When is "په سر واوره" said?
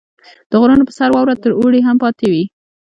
0.87-1.35